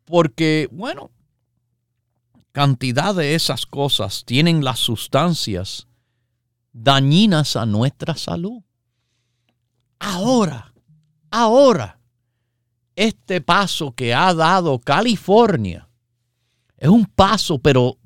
[0.05, 1.12] Porque, bueno,
[2.50, 5.86] cantidad de esas cosas tienen las sustancias
[6.72, 8.64] dañinas a nuestra salud.
[10.00, 10.74] Ahora,
[11.30, 12.00] ahora,
[12.96, 15.88] este paso que ha dado California
[16.78, 17.96] es un paso, pero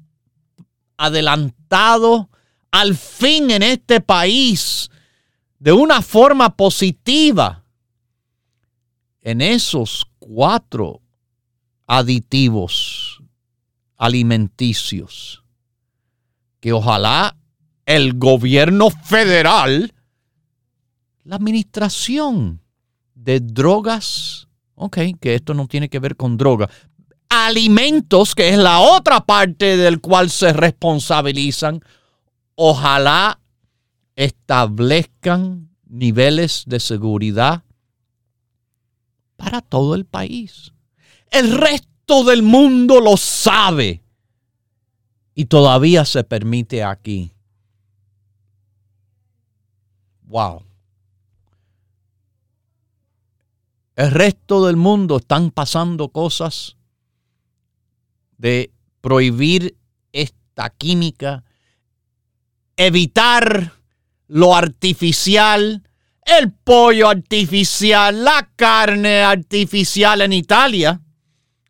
[0.99, 2.29] adelantado
[2.71, 4.91] al fin en este país
[5.59, 7.63] de una forma positiva
[9.27, 11.03] en esos cuatro
[11.89, 13.21] aditivos
[13.97, 15.43] alimenticios
[16.61, 17.37] que ojalá
[17.87, 19.93] el gobierno federal,
[21.25, 22.61] la administración
[23.17, 24.47] de drogas,
[24.77, 26.71] ok, que esto no tiene que ver con droga,
[27.29, 31.81] alimentos, que es la otra parte del cual se responsabilizan,
[32.55, 33.41] ojalá
[34.15, 37.65] establezcan niveles de seguridad
[39.37, 40.73] para todo el país.
[41.31, 44.03] El resto del mundo lo sabe
[45.35, 47.33] y todavía se permite aquí.
[50.23, 50.65] Wow.
[53.95, 56.77] El resto del mundo están pasando cosas
[58.37, 58.71] de
[59.01, 59.77] prohibir
[60.13, 61.45] esta química,
[62.77, 63.73] evitar
[64.29, 65.86] lo artificial,
[66.27, 71.01] el pollo artificial, la carne artificial en Italia.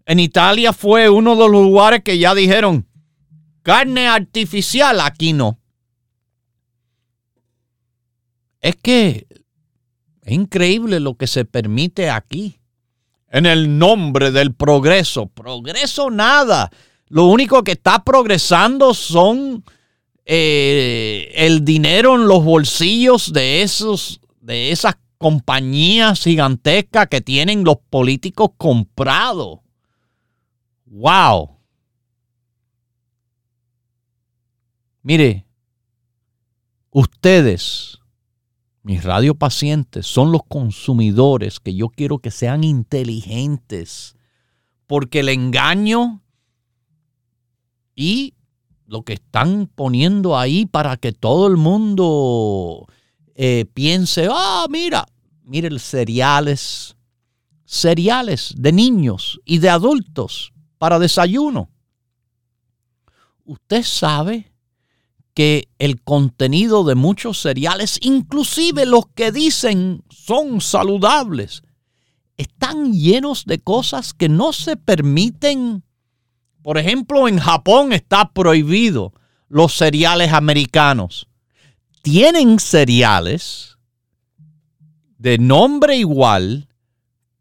[0.06, 2.88] En Italia fue uno de los lugares que ya dijeron,
[3.62, 5.58] carne artificial, aquí no.
[8.60, 9.26] Es que
[10.22, 12.58] es increíble lo que se permite aquí
[13.30, 15.26] en el nombre del progreso.
[15.26, 16.70] Progreso nada.
[17.08, 19.62] Lo único que está progresando son
[20.24, 27.78] eh, el dinero en los bolsillos de, esos, de esas compañías gigantescas que tienen los
[27.90, 29.58] políticos comprados.
[30.86, 31.58] ¡Wow!
[35.02, 35.46] Mire,
[36.90, 37.98] ustedes
[38.84, 44.14] mis radiopacientes son los consumidores que yo quiero que sean inteligentes,
[44.86, 46.22] porque el engaño
[47.96, 48.34] y
[48.86, 52.86] lo que están poniendo ahí para que todo el mundo
[53.38, 55.06] eh, piense, ah, mira,
[55.44, 56.96] mire, cereales,
[57.66, 61.68] cereales de niños y de adultos para desayuno.
[63.44, 64.52] Usted sabe
[65.34, 71.62] que el contenido de muchos cereales, inclusive los que dicen son saludables,
[72.38, 75.84] están llenos de cosas que no se permiten.
[76.62, 79.12] Por ejemplo, en Japón está prohibido
[79.48, 81.28] los cereales americanos.
[82.06, 83.76] Tienen cereales
[85.18, 86.68] de nombre igual,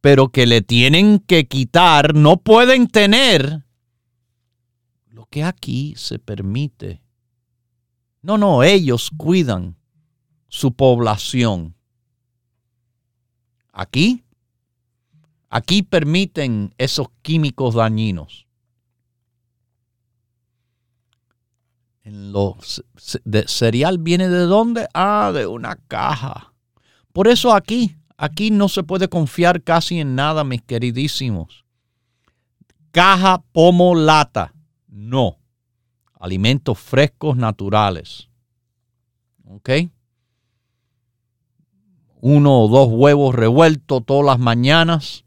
[0.02, 3.64] pero que le tienen que quitar, no pueden tener
[5.08, 7.06] lo que aquí se permite
[8.26, 9.78] no, no, ellos cuidan
[10.48, 11.76] su población.
[13.72, 14.24] Aquí,
[15.48, 18.45] aquí permiten esos químicos dañinos.
[22.06, 22.82] En los
[23.48, 24.88] cereal viene de dónde?
[24.94, 26.54] Ah, de una caja.
[27.12, 31.66] Por eso aquí, aquí no se puede confiar casi en nada, mis queridísimos.
[32.92, 34.54] Caja, pomo, lata.
[34.88, 35.40] No
[36.26, 38.30] alimentos frescos naturales.
[39.48, 39.70] ¿Ok?
[42.20, 45.24] Uno o dos huevos revueltos todas las mañanas.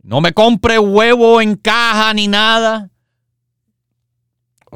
[0.00, 2.90] No me compre huevo en caja ni nada.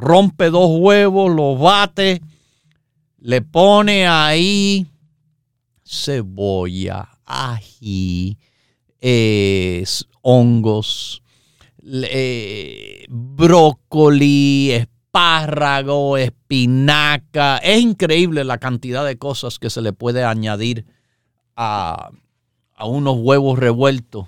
[0.02, 2.20] Rompe dos huevos, los bate,
[3.18, 4.84] le pone ahí
[5.84, 8.36] cebolla, ají,
[10.22, 11.22] hongos,
[13.08, 17.58] brócoli, espárrago, espinaca.
[17.58, 20.84] Es increíble la cantidad de cosas que se le puede añadir
[21.54, 22.10] a,
[22.74, 24.26] a unos huevos revueltos.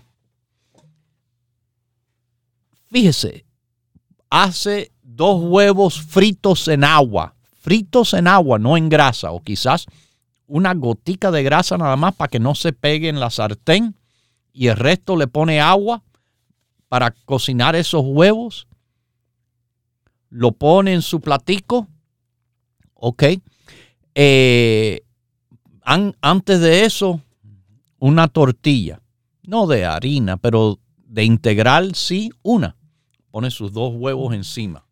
[2.93, 3.45] Fíjese,
[4.31, 9.87] hace dos huevos fritos en agua, fritos en agua, no en grasa, o quizás
[10.47, 13.95] una gotica de grasa nada más para que no se pegue en la sartén
[14.53, 16.03] y el resto le pone agua
[16.89, 18.67] para cocinar esos huevos.
[20.29, 21.89] Lo pone en su platico.
[22.95, 23.25] Ok.
[24.15, 25.01] Eh,
[25.85, 27.21] antes de eso,
[27.99, 29.01] una tortilla.
[29.43, 32.77] No de harina, pero de integral sí, una.
[33.31, 34.84] Pone sus dos huevos encima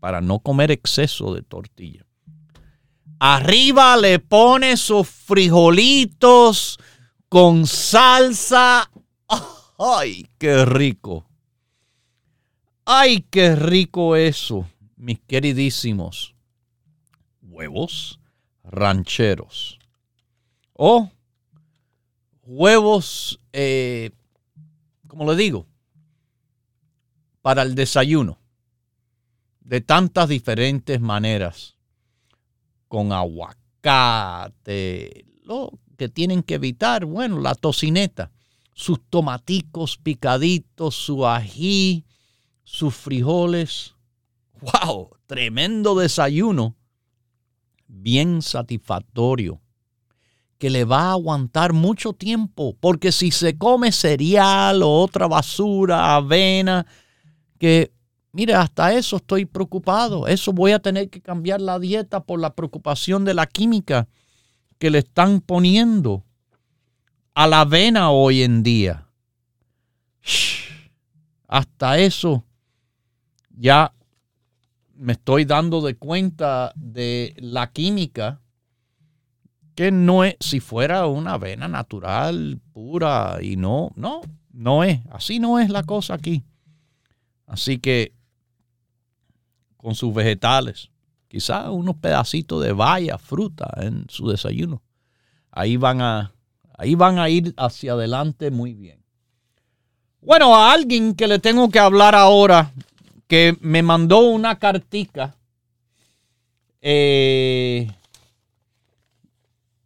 [0.00, 2.04] para no comer exceso de tortilla.
[3.18, 6.78] Arriba le pone sus frijolitos
[7.28, 8.90] con salsa.
[9.78, 11.26] ¡Ay, qué rico!
[12.84, 16.34] ¡Ay, qué rico eso, mis queridísimos!
[17.42, 18.18] Huevos
[18.64, 19.78] rancheros.
[20.72, 21.10] O
[22.42, 24.10] huevos, eh,
[25.06, 25.66] como le digo,
[27.42, 28.39] para el desayuno.
[29.70, 31.76] De tantas diferentes maneras
[32.88, 34.64] con aguacate,
[35.44, 38.32] lo que tienen que evitar, bueno, la tocineta,
[38.74, 42.04] sus tomaticos picaditos, su ají,
[42.64, 43.94] sus frijoles.
[44.60, 45.10] ¡Wow!
[45.28, 46.74] Tremendo desayuno,
[47.86, 49.60] bien satisfactorio,
[50.58, 56.16] que le va a aguantar mucho tiempo, porque si se come cereal o otra basura,
[56.16, 56.86] avena,
[57.56, 57.92] que
[58.32, 60.28] Mire, hasta eso estoy preocupado.
[60.28, 64.08] Eso voy a tener que cambiar la dieta por la preocupación de la química
[64.78, 66.24] que le están poniendo
[67.34, 69.06] a la avena hoy en día.
[71.48, 72.44] Hasta eso
[73.50, 73.92] ya
[74.94, 78.40] me estoy dando de cuenta de la química
[79.74, 84.20] que no es, si fuera una avena natural, pura y no, no,
[84.52, 86.44] no es, así no es la cosa aquí.
[87.46, 88.12] Así que
[89.80, 90.90] con sus vegetales.
[91.28, 94.82] Quizás unos pedacitos de valla, fruta en su desayuno.
[95.50, 96.32] Ahí van a,
[96.76, 99.02] ahí van a ir hacia adelante muy bien.
[100.20, 102.72] Bueno, a alguien que le tengo que hablar ahora,
[103.26, 105.34] que me mandó una cartica
[106.82, 107.90] eh,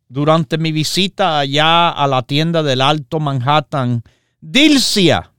[0.09, 4.03] durante mi visita allá a la tienda del Alto Manhattan,
[4.41, 5.31] Dilcia.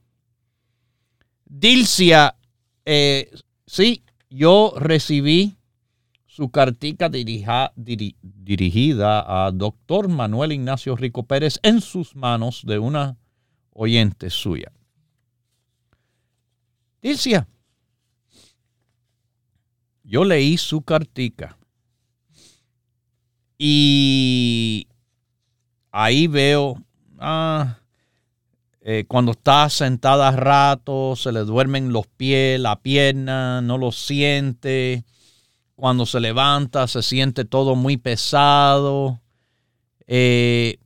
[1.44, 2.36] Dilcia,
[2.84, 3.30] eh,
[3.66, 4.02] sí,
[4.36, 5.56] yo recibí
[6.26, 7.74] su cartica dirigida
[9.46, 13.16] a doctor Manuel Ignacio Rico Pérez en sus manos de una
[13.72, 14.70] oyente suya.
[17.00, 17.46] Dice,
[20.04, 21.56] yo leí su cartica
[23.56, 24.86] y
[25.90, 26.76] ahí veo,
[27.18, 27.78] ah,
[28.88, 35.04] eh, cuando está sentada rato, se le duermen los pies, la pierna, no lo siente.
[35.74, 39.20] Cuando se levanta, se siente todo muy pesado.
[40.06, 40.78] Eh,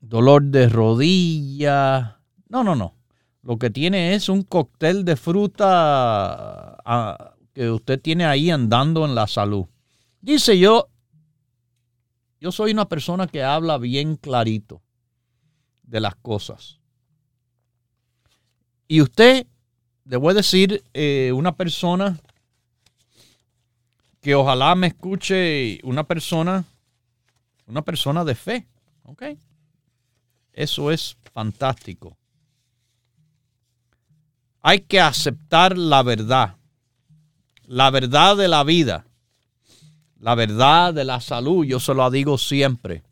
[0.00, 2.20] dolor de rodilla.
[2.48, 2.96] No, no, no.
[3.42, 9.14] Lo que tiene es un cóctel de fruta ah, que usted tiene ahí andando en
[9.14, 9.66] la salud.
[10.20, 10.88] Dice yo,
[12.40, 14.82] yo soy una persona que habla bien clarito
[15.88, 16.78] de las cosas.
[18.86, 19.46] Y usted,
[20.04, 22.18] le voy a decir, eh, una persona
[24.20, 26.64] que ojalá me escuche una persona,
[27.66, 28.66] una persona de fe.
[30.52, 32.16] Eso es fantástico.
[34.60, 36.56] Hay que aceptar la verdad,
[37.66, 39.06] la verdad de la vida,
[40.18, 43.02] la verdad de la salud, yo se lo digo siempre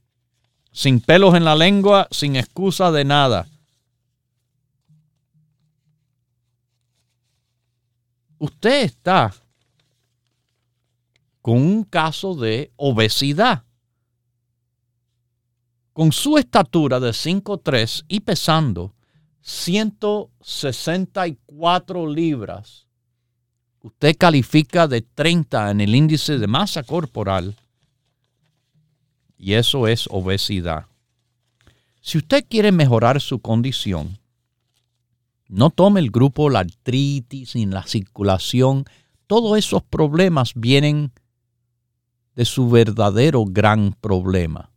[0.77, 3.49] sin pelos en la lengua, sin excusa de nada.
[8.39, 9.35] Usted está
[11.41, 13.64] con un caso de obesidad.
[15.95, 18.95] Con su estatura de 5'3 y pesando
[19.41, 22.87] 164 libras,
[23.81, 27.57] usted califica de 30 en el índice de masa corporal
[29.39, 30.87] y eso es obesidad.
[32.01, 34.18] Si usted quiere mejorar su condición,
[35.49, 38.84] no tome el grupo la artritis ni la circulación.
[39.26, 41.12] Todos esos problemas vienen
[42.34, 44.70] de su verdadero gran problema.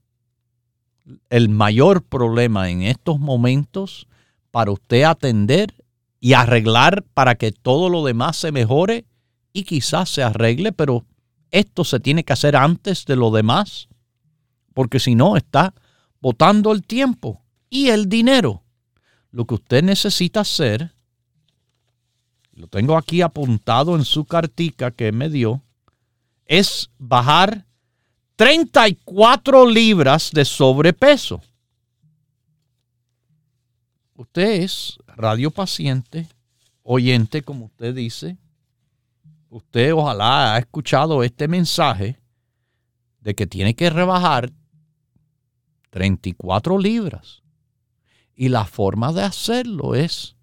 [1.30, 4.08] El mayor problema en estos momentos
[4.52, 5.74] para usted atender
[6.20, 9.06] y arreglar para que todo lo demás se mejore
[9.54, 11.06] y quizás se arregle, pero
[11.52, 13.89] esto se tiene que hacer antes de lo demás,
[14.74, 15.74] porque si no está
[16.22, 18.64] botando el tiempo y el dinero.
[19.32, 20.94] Lo que usted necesita hacer,
[22.54, 25.62] lo tengo aquí apuntado en su cartica que me dio,
[26.46, 27.66] es bajar
[28.36, 31.42] 34 libras de sobrepeso.
[34.16, 36.28] Usted es radiopaciente,
[36.84, 38.38] oyente, como usted dice.
[39.50, 42.20] Usted ojalá ha escuchado este mensaje
[43.22, 44.52] de que tiene que rebajar
[45.90, 47.44] 34 libras.
[48.36, 50.36] Y la forma de hacerlo es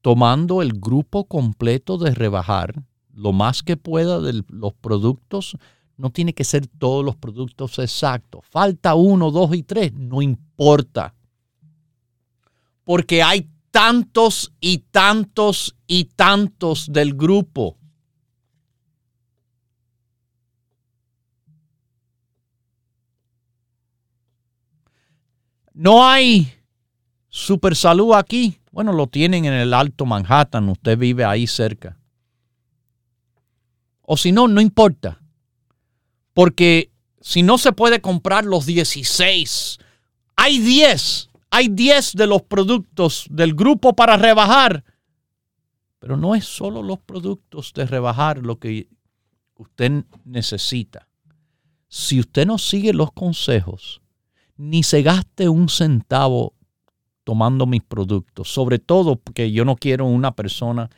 [0.00, 2.82] tomando el grupo completo de rebajar
[3.12, 5.56] lo más que pueda de los productos.
[5.96, 8.46] No tiene que ser todos los productos exactos.
[8.48, 11.14] Falta uno, dos y tres, no importa
[12.88, 17.76] porque hay tantos y tantos y tantos del grupo.
[25.78, 26.52] No hay
[27.28, 28.58] super salud aquí.
[28.72, 31.96] Bueno, lo tienen en el Alto Manhattan, usted vive ahí cerca.
[34.02, 35.20] O si no, no importa.
[36.34, 39.78] Porque si no se puede comprar los 16,
[40.34, 44.84] hay 10 hay 10 de los productos del grupo para rebajar.
[45.98, 48.88] Pero no es solo los productos de rebajar lo que
[49.56, 51.08] usted necesita.
[51.88, 54.02] Si usted no sigue los consejos,
[54.58, 56.52] ni se gaste un centavo
[57.24, 60.90] tomando mis productos, sobre todo porque yo no quiero una persona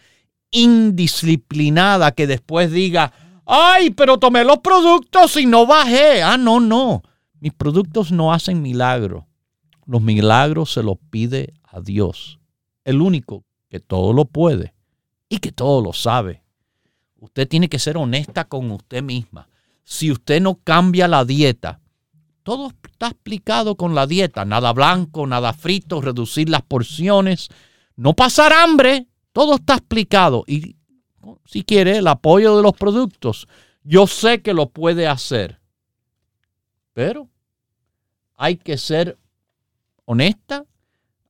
[0.50, 3.12] indisciplinada que después diga,
[3.46, 6.22] ay, pero tomé los productos y no bajé.
[6.22, 7.02] Ah, no, no.
[7.40, 9.26] Mis productos no hacen milagro.
[9.86, 12.38] Los milagros se los pide a Dios,
[12.84, 14.74] el único que todo lo puede
[15.28, 16.42] y que todo lo sabe.
[17.18, 19.48] Usted tiene que ser honesta con usted misma.
[19.84, 21.80] Si usted no cambia la dieta,
[22.42, 24.44] todo está explicado con la dieta.
[24.44, 27.48] Nada blanco, nada frito, reducir las porciones,
[27.96, 29.06] no pasar hambre.
[29.32, 30.44] Todo está explicado.
[30.46, 30.76] Y
[31.44, 33.46] si quiere el apoyo de los productos,
[33.82, 35.60] yo sé que lo puede hacer.
[36.92, 37.28] Pero
[38.36, 39.18] hay que ser
[40.04, 40.64] honesta,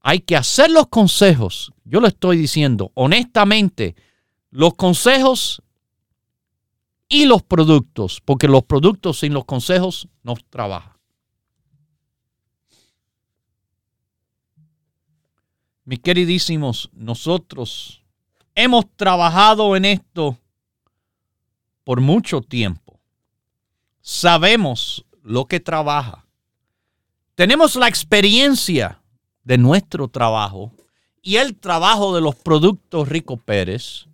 [0.01, 1.73] hay que hacer los consejos.
[1.85, 3.97] Yo lo estoy diciendo honestamente,
[4.51, 5.63] los consejos
[7.09, 11.00] y los productos, porque los productos sin los consejos no trabajan.
[15.91, 18.01] Mis queridísimos, nosotros
[18.55, 20.39] hemos trabajado en esto
[21.83, 23.01] por mucho tiempo.
[24.01, 26.25] Sabemos lo que trabaja.
[27.35, 29.03] Tenemos la experiencia
[29.43, 30.71] de nuestro trabajo
[31.23, 34.07] y el trabajo de los productos Rico Pérez.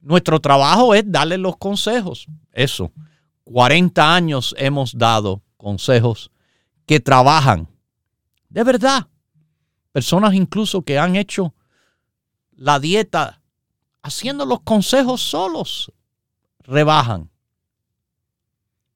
[0.00, 2.26] Nuestro trabajo es darle los consejos.
[2.52, 2.92] Eso.
[3.44, 6.30] 40 años hemos dado consejos
[6.84, 7.66] que trabajan.
[8.50, 9.08] De verdad.
[9.94, 11.54] Personas incluso que han hecho
[12.50, 13.40] la dieta
[14.02, 15.92] haciendo los consejos solos.
[16.64, 17.30] Rebajan.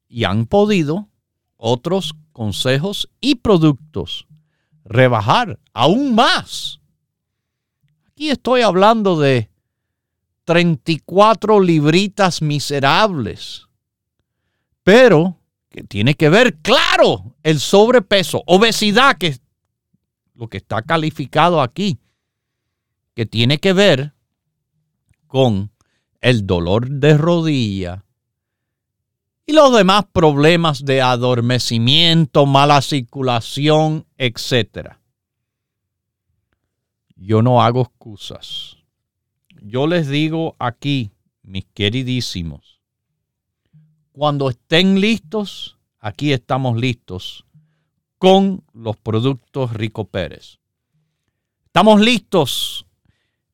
[0.08, 1.08] Y han podido
[1.56, 4.26] otros consejos y productos,
[4.84, 6.80] rebajar aún más.
[8.08, 9.48] Aquí estoy hablando de
[10.46, 13.68] 34 libritas miserables,
[14.82, 15.38] pero
[15.68, 19.38] que tiene que ver, claro, el sobrepeso, obesidad, que
[20.38, 21.98] lo que está calificado aquí,
[23.14, 24.14] que tiene que ver
[25.26, 25.72] con
[26.20, 28.04] el dolor de rodilla,
[29.44, 34.98] y los demás problemas de adormecimiento, mala circulación, etc.
[37.16, 38.76] Yo no hago excusas.
[39.60, 41.10] Yo les digo aquí,
[41.42, 42.80] mis queridísimos,
[44.12, 47.44] cuando estén listos, aquí estamos listos
[48.18, 50.58] con los productos Rico Pérez.
[51.66, 52.86] Estamos listos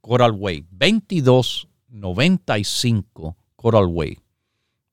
[0.01, 0.67] Coral Way.
[0.71, 4.19] 2295 Coral Way.